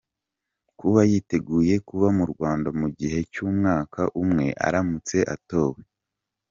Kuba 0.79 0.99
yiteguye 1.09 1.75
kuba 1.87 2.07
mu 2.17 2.25
Rwanda 2.31 2.69
mu 2.79 2.87
gihe 2.97 3.19
cy’umwaka 3.31 4.01
umwe 4.21 4.45
aramutse 4.65 5.17
atowe. 5.35 5.81